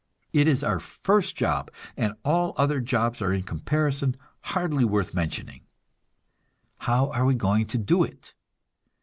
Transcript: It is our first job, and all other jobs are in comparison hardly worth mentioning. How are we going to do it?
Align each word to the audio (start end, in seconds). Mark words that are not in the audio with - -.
It 0.33 0.47
is 0.47 0.63
our 0.63 0.79
first 0.79 1.35
job, 1.35 1.69
and 1.95 2.13
all 2.25 2.55
other 2.57 2.79
jobs 2.81 3.21
are 3.21 3.31
in 3.31 3.43
comparison 3.43 4.17
hardly 4.41 4.83
worth 4.83 5.13
mentioning. 5.13 5.61
How 6.79 7.11
are 7.11 7.23
we 7.27 7.35
going 7.35 7.67
to 7.67 7.77
do 7.77 8.03
it? 8.05 8.33